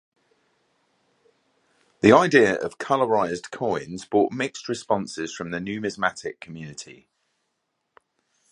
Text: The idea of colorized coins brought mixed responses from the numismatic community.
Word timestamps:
The 1.99 2.11
idea 2.11 2.55
of 2.59 2.79
colorized 2.79 3.51
coins 3.51 4.03
brought 4.03 4.33
mixed 4.33 4.67
responses 4.67 5.31
from 5.35 5.51
the 5.51 5.59
numismatic 5.59 6.39
community. 6.41 7.07